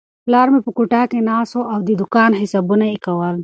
پلار 0.25 0.47
مې 0.53 0.59
په 0.65 0.71
کوټه 0.77 1.01
کې 1.11 1.19
ناست 1.29 1.53
و 1.55 1.61
او 1.73 1.79
د 1.87 1.89
دوکان 2.01 2.31
حسابونه 2.41 2.85
یې 2.91 2.97
کول. 3.05 3.35